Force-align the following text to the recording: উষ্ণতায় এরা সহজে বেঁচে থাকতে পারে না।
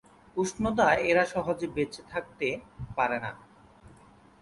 উষ্ণতায় 0.35 0.99
এরা 1.09 1.23
সহজে 1.25 1.67
বেঁচে 1.75 2.01
থাকতে 2.11 2.47
পারে 2.97 3.17
না। 3.19 3.31